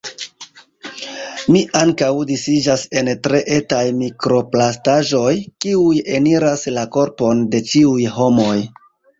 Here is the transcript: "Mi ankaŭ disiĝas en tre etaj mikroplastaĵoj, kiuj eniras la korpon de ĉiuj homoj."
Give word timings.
"Mi 1.55 1.59
ankaŭ 1.81 2.07
disiĝas 2.31 2.85
en 3.01 3.11
tre 3.27 3.41
etaj 3.57 3.83
mikroplastaĵoj, 3.99 5.37
kiuj 5.67 5.95
eniras 6.21 6.67
la 6.79 6.89
korpon 6.97 7.47
de 7.53 7.65
ĉiuj 7.71 8.01
homoj." 8.19 8.59